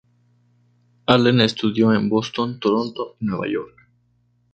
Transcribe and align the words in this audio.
Allen 1.05 1.41
estudió 1.41 1.93
en 1.93 2.09
Boston, 2.09 2.59
Toronto 2.59 3.17
y 3.19 3.25
Nueva 3.25 3.47
York. 3.47 3.87